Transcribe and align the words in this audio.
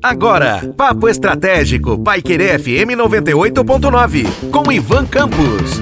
Agora, 0.00 0.72
Papo 0.76 1.08
Estratégico, 1.08 1.98
Paiquerê 1.98 2.56
FM 2.56 2.94
98.9, 2.96 4.50
com 4.52 4.70
Ivan 4.70 5.04
Campos. 5.04 5.80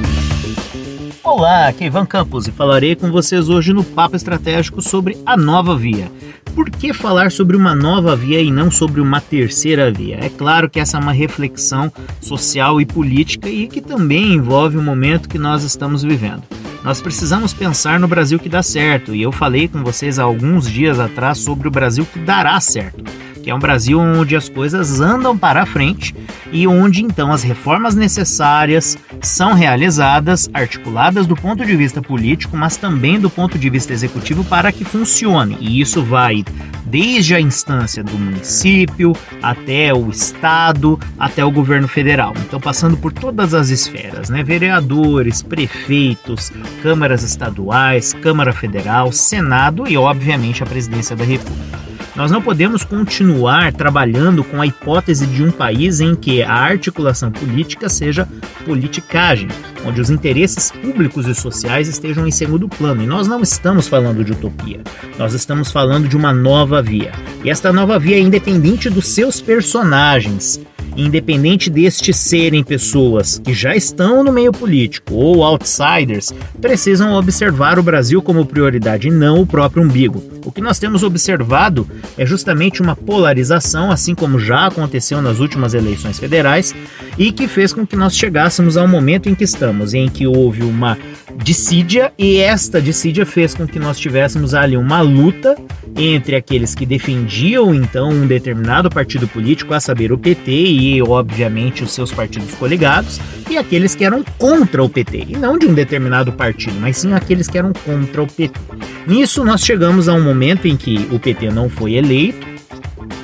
Olá, 1.22 1.68
aqui 1.68 1.84
é 1.84 1.88
Ivan 1.88 2.06
Campos 2.06 2.48
e 2.48 2.52
falarei 2.52 2.96
com 2.96 3.10
vocês 3.10 3.50
hoje 3.50 3.74
no 3.74 3.84
Papo 3.84 4.16
Estratégico 4.16 4.80
sobre 4.80 5.18
a 5.26 5.36
nova 5.36 5.76
via. 5.76 6.10
Por 6.54 6.70
que 6.70 6.94
falar 6.94 7.30
sobre 7.30 7.58
uma 7.58 7.74
nova 7.74 8.16
via 8.16 8.40
e 8.40 8.50
não 8.50 8.70
sobre 8.70 9.02
uma 9.02 9.20
terceira 9.20 9.92
via? 9.92 10.18
É 10.18 10.30
claro 10.30 10.70
que 10.70 10.80
essa 10.80 10.96
é 10.96 11.00
uma 11.00 11.12
reflexão 11.12 11.92
social 12.22 12.80
e 12.80 12.86
política 12.86 13.50
e 13.50 13.68
que 13.68 13.82
também 13.82 14.32
envolve 14.32 14.78
o 14.78 14.82
momento 14.82 15.28
que 15.28 15.38
nós 15.38 15.62
estamos 15.62 16.02
vivendo. 16.02 16.42
Nós 16.82 17.02
precisamos 17.02 17.52
pensar 17.52 18.00
no 18.00 18.08
Brasil 18.08 18.38
que 18.38 18.48
dá 18.48 18.62
certo, 18.62 19.14
e 19.14 19.20
eu 19.20 19.30
falei 19.30 19.68
com 19.68 19.84
vocês 19.84 20.18
há 20.18 20.22
alguns 20.22 20.66
dias 20.70 20.98
atrás 20.98 21.36
sobre 21.36 21.68
o 21.68 21.70
Brasil 21.70 22.06
que 22.10 22.18
dará 22.18 22.58
certo 22.60 23.04
é 23.50 23.54
um 23.54 23.58
Brasil 23.58 23.98
onde 23.98 24.36
as 24.36 24.48
coisas 24.48 25.00
andam 25.00 25.36
para 25.36 25.62
a 25.62 25.66
frente 25.66 26.14
e 26.52 26.66
onde 26.66 27.02
então 27.02 27.32
as 27.32 27.42
reformas 27.42 27.94
necessárias 27.94 28.96
são 29.20 29.54
realizadas, 29.54 30.48
articuladas 30.52 31.26
do 31.26 31.34
ponto 31.34 31.64
de 31.64 31.76
vista 31.76 32.00
político, 32.00 32.56
mas 32.56 32.76
também 32.76 33.18
do 33.18 33.28
ponto 33.28 33.58
de 33.58 33.68
vista 33.68 33.92
executivo 33.92 34.44
para 34.44 34.72
que 34.72 34.84
funcione. 34.84 35.56
E 35.60 35.80
isso 35.80 36.02
vai 36.02 36.44
desde 36.84 37.34
a 37.34 37.40
instância 37.40 38.02
do 38.02 38.18
município 38.18 39.12
até 39.42 39.92
o 39.92 40.10
estado, 40.10 40.98
até 41.18 41.44
o 41.44 41.50
governo 41.50 41.88
federal. 41.88 42.32
Então 42.46 42.60
passando 42.60 42.96
por 42.96 43.12
todas 43.12 43.54
as 43.54 43.70
esferas, 43.70 44.28
né? 44.28 44.42
Vereadores, 44.42 45.42
prefeitos, 45.42 46.52
câmaras 46.82 47.22
estaduais, 47.22 48.12
Câmara 48.12 48.52
Federal, 48.52 49.12
Senado 49.12 49.88
e 49.88 49.96
obviamente 49.96 50.62
a 50.62 50.66
presidência 50.66 51.16
da 51.16 51.24
República. 51.24 51.79
Nós 52.20 52.30
não 52.30 52.42
podemos 52.42 52.84
continuar 52.84 53.72
trabalhando 53.72 54.44
com 54.44 54.60
a 54.60 54.66
hipótese 54.66 55.26
de 55.26 55.42
um 55.42 55.50
país 55.50 56.02
em 56.02 56.14
que 56.14 56.42
a 56.42 56.52
articulação 56.52 57.32
política 57.32 57.88
seja 57.88 58.28
politicagem, 58.66 59.48
onde 59.86 60.02
os 60.02 60.10
interesses 60.10 60.70
públicos 60.70 61.26
e 61.26 61.34
sociais 61.34 61.88
estejam 61.88 62.26
em 62.26 62.30
segundo 62.30 62.68
plano. 62.68 63.02
E 63.02 63.06
nós 63.06 63.26
não 63.26 63.40
estamos 63.40 63.88
falando 63.88 64.22
de 64.22 64.32
utopia, 64.32 64.82
nós 65.16 65.32
estamos 65.32 65.72
falando 65.72 66.06
de 66.08 66.14
uma 66.14 66.30
nova 66.30 66.82
via. 66.82 67.12
E 67.42 67.48
esta 67.48 67.72
nova 67.72 67.98
via 67.98 68.16
é 68.16 68.20
independente 68.20 68.90
dos 68.90 69.08
seus 69.08 69.40
personagens, 69.40 70.60
independente 70.96 71.70
destes 71.70 72.16
serem 72.16 72.62
pessoas 72.62 73.38
que 73.38 73.52
já 73.52 73.74
estão 73.74 74.22
no 74.24 74.32
meio 74.32 74.52
político 74.52 75.14
ou 75.14 75.42
outsiders, 75.42 76.32
precisam 76.60 77.12
observar 77.14 77.78
o 77.78 77.82
Brasil 77.82 78.20
como 78.22 78.46
prioridade 78.46 79.08
e 79.08 79.10
não 79.10 79.40
o 79.40 79.46
próprio 79.46 79.82
umbigo. 79.82 80.22
O 80.44 80.50
que 80.50 80.60
nós 80.60 80.78
temos 80.78 81.02
observado 81.02 81.86
é 82.16 82.24
justamente 82.24 82.80
uma 82.80 82.96
polarização, 82.96 83.90
assim 83.90 84.14
como 84.14 84.38
já 84.38 84.66
aconteceu 84.66 85.20
nas 85.20 85.38
últimas 85.38 85.74
eleições 85.74 86.18
federais, 86.18 86.74
e 87.18 87.30
que 87.30 87.46
fez 87.46 87.72
com 87.72 87.86
que 87.86 87.96
nós 87.96 88.16
chegássemos 88.16 88.76
ao 88.76 88.88
momento 88.88 89.28
em 89.28 89.34
que 89.34 89.44
estamos, 89.44 89.92
em 89.92 90.08
que 90.08 90.26
houve 90.26 90.62
uma 90.62 90.96
dissídia 91.42 92.12
e 92.18 92.38
esta 92.38 92.80
dissídia 92.80 93.24
fez 93.24 93.54
com 93.54 93.66
que 93.66 93.78
nós 93.78 93.98
tivéssemos 93.98 94.54
ali 94.54 94.76
uma 94.76 95.00
luta 95.00 95.56
entre 95.96 96.36
aqueles 96.36 96.74
que 96.74 96.86
defendiam 96.86 97.74
então 97.74 98.10
um 98.10 98.26
determinado 98.26 98.90
partido 98.90 99.26
político, 99.28 99.74
a 99.74 99.80
saber 99.80 100.12
o 100.12 100.18
PT 100.18 100.50
e 100.50 100.79
obviamente 101.02 101.82
os 101.82 101.92
seus 101.92 102.12
partidos 102.12 102.54
coligados, 102.54 103.20
e 103.48 103.58
aqueles 103.58 103.94
que 103.94 104.04
eram 104.04 104.24
contra 104.38 104.82
o 104.82 104.88
PT, 104.88 105.26
e 105.28 105.36
não 105.36 105.58
de 105.58 105.66
um 105.66 105.74
determinado 105.74 106.32
partido, 106.32 106.76
mas 106.80 106.98
sim 106.98 107.12
aqueles 107.12 107.48
que 107.48 107.58
eram 107.58 107.72
contra 107.72 108.22
o 108.22 108.26
PT. 108.26 108.58
Nisso 109.06 109.44
nós 109.44 109.62
chegamos 109.62 110.08
a 110.08 110.14
um 110.14 110.22
momento 110.22 110.68
em 110.68 110.76
que 110.76 111.08
o 111.10 111.18
PT 111.18 111.50
não 111.50 111.68
foi 111.68 111.94
eleito, 111.94 112.46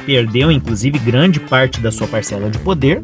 perdeu 0.04 0.50
inclusive 0.50 0.98
grande 0.98 1.40
parte 1.40 1.80
da 1.80 1.90
sua 1.90 2.06
parcela 2.06 2.50
de 2.50 2.58
poder, 2.58 3.02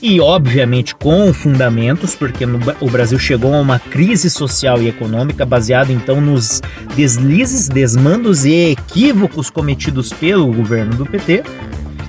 e 0.00 0.20
obviamente 0.20 0.94
com 0.94 1.32
fundamentos, 1.32 2.14
porque 2.14 2.46
no, 2.46 2.58
o 2.80 2.88
Brasil 2.88 3.18
chegou 3.18 3.52
a 3.54 3.60
uma 3.60 3.78
crise 3.78 4.30
social 4.30 4.80
e 4.80 4.88
econômica 4.88 5.44
baseada 5.44 5.92
então 5.92 6.20
nos 6.20 6.62
deslizes, 6.94 7.68
desmandos 7.68 8.44
e 8.44 8.70
equívocos 8.70 9.50
cometidos 9.50 10.12
pelo 10.12 10.52
governo 10.52 10.94
do 10.94 11.06
PT, 11.06 11.42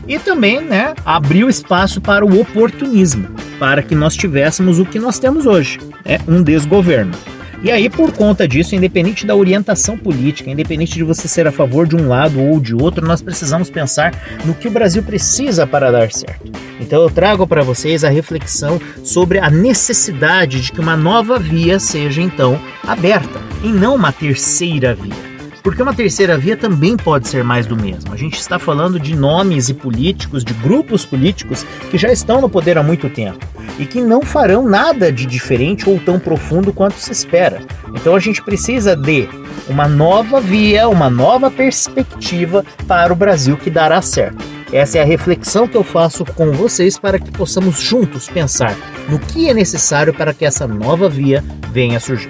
e 0.09 0.17
também 0.17 0.59
né, 0.59 0.95
abriu 1.05 1.47
espaço 1.47 2.01
para 2.01 2.25
o 2.25 2.41
oportunismo, 2.41 3.29
para 3.59 3.83
que 3.83 3.93
nós 3.93 4.17
tivéssemos 4.17 4.79
o 4.79 4.85
que 4.85 4.99
nós 4.99 5.19
temos 5.19 5.45
hoje, 5.45 5.79
é 6.03 6.19
um 6.27 6.41
desgoverno. 6.41 7.13
E 7.61 7.69
aí, 7.69 7.89
por 7.89 8.13
conta 8.13 8.47
disso, 8.47 8.73
independente 8.73 9.25
da 9.25 9.35
orientação 9.35 9.97
política, 9.97 10.49
independente 10.49 10.93
de 10.93 11.03
você 11.03 11.27
ser 11.27 11.45
a 11.45 11.51
favor 11.51 11.85
de 11.85 11.93
um 11.93 12.07
lado 12.07 12.41
ou 12.41 12.57
de 12.57 12.73
outro, 12.73 13.05
nós 13.05 13.21
precisamos 13.21 13.69
pensar 13.69 14.13
no 14.45 14.53
que 14.53 14.69
o 14.69 14.71
Brasil 14.71 15.03
precisa 15.03 15.67
para 15.67 15.91
dar 15.91 16.09
certo. 16.09 16.49
Então 16.79 17.03
eu 17.03 17.09
trago 17.09 17.45
para 17.45 17.61
vocês 17.61 18.05
a 18.05 18.09
reflexão 18.09 18.79
sobre 19.03 19.39
a 19.39 19.49
necessidade 19.49 20.61
de 20.61 20.71
que 20.71 20.79
uma 20.79 20.95
nova 20.95 21.37
via 21.37 21.79
seja 21.79 22.21
então 22.21 22.59
aberta 22.87 23.41
e 23.61 23.67
não 23.67 23.95
uma 23.95 24.13
terceira 24.13 24.95
via. 24.95 25.28
Porque 25.63 25.81
uma 25.81 25.93
terceira 25.93 26.37
via 26.37 26.55
também 26.55 26.95
pode 26.95 27.27
ser 27.27 27.43
mais 27.43 27.65
do 27.65 27.75
mesmo. 27.75 28.13
A 28.13 28.17
gente 28.17 28.39
está 28.39 28.57
falando 28.57 28.99
de 28.99 29.15
nomes 29.15 29.69
e 29.69 29.73
políticos, 29.73 30.43
de 30.43 30.53
grupos 30.53 31.05
políticos 31.05 31.65
que 31.91 31.97
já 31.97 32.11
estão 32.11 32.41
no 32.41 32.49
poder 32.49 32.77
há 32.77 32.83
muito 32.83 33.09
tempo 33.09 33.45
e 33.77 33.85
que 33.85 34.01
não 34.01 34.21
farão 34.21 34.67
nada 34.67 35.11
de 35.11 35.25
diferente 35.25 35.89
ou 35.89 35.99
tão 35.99 36.19
profundo 36.19 36.73
quanto 36.73 36.95
se 36.95 37.11
espera. 37.11 37.61
Então 37.93 38.15
a 38.15 38.19
gente 38.19 38.41
precisa 38.41 38.95
de 38.95 39.27
uma 39.67 39.87
nova 39.87 40.41
via, 40.41 40.87
uma 40.87 41.09
nova 41.09 41.49
perspectiva 41.51 42.65
para 42.87 43.13
o 43.13 43.15
Brasil 43.15 43.57
que 43.57 43.69
dará 43.69 44.01
certo. 44.01 44.43
Essa 44.71 44.99
é 44.99 45.01
a 45.01 45.05
reflexão 45.05 45.67
que 45.67 45.75
eu 45.75 45.83
faço 45.83 46.23
com 46.23 46.51
vocês 46.51 46.97
para 46.97 47.17
que 47.17 47.31
possamos 47.31 47.79
juntos 47.79 48.29
pensar 48.29 48.75
no 49.09 49.17
que 49.17 49.49
é 49.49 49.53
necessário 49.53 50.13
para 50.13 50.33
que 50.33 50.45
essa 50.45 50.67
nova 50.67 51.09
via 51.09 51.43
venha 51.71 51.97
a 51.97 51.99
surgir. 51.99 52.29